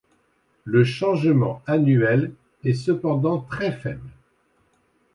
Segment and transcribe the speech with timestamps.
[0.63, 2.31] Le changement annuel
[2.63, 4.09] est cependant très faible.